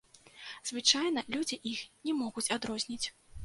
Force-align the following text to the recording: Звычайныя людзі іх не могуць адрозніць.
Звычайныя 0.69 1.29
людзі 1.37 1.61
іх 1.75 1.85
не 2.09 2.19
могуць 2.25 2.49
адрозніць. 2.61 3.03